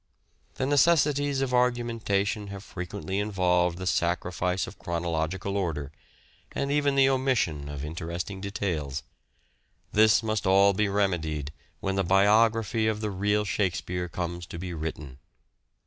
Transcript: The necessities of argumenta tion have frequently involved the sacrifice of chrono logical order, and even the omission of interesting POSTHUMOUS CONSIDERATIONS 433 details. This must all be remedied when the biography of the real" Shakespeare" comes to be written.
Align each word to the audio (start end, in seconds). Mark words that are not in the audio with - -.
The 0.55 0.65
necessities 0.65 1.41
of 1.41 1.51
argumenta 1.53 2.25
tion 2.25 2.47
have 2.47 2.63
frequently 2.63 3.19
involved 3.19 3.77
the 3.77 3.85
sacrifice 3.85 4.65
of 4.65 4.79
chrono 4.79 5.11
logical 5.11 5.55
order, 5.55 5.91
and 6.53 6.71
even 6.71 6.95
the 6.95 7.07
omission 7.07 7.69
of 7.69 7.85
interesting 7.85 8.41
POSTHUMOUS 8.41 9.03
CONSIDERATIONS 9.03 9.03
433 9.93 9.93
details. 9.93 9.93
This 9.93 10.23
must 10.23 10.47
all 10.47 10.73
be 10.73 10.89
remedied 10.89 11.51
when 11.81 11.97
the 11.97 12.03
biography 12.03 12.87
of 12.87 13.01
the 13.01 13.11
real" 13.11 13.45
Shakespeare" 13.45 14.09
comes 14.09 14.47
to 14.47 14.57
be 14.57 14.73
written. 14.73 15.19